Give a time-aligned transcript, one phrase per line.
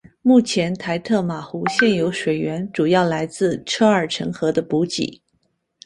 [0.23, 5.21] 目前台特玛湖现有水源主要来自车尔臣河的补给。